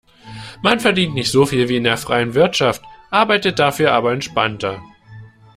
Man 0.63 0.79
verdient 0.79 1.13
nicht 1.13 1.29
so 1.31 1.45
viel 1.45 1.69
wie 1.69 1.77
in 1.77 1.83
der 1.83 1.95
freien 1.95 2.33
Wirtschaft, 2.33 2.81
arbeitet 3.11 3.59
dafür 3.59 3.91
aber 3.93 4.13
entspannter. 4.13 4.81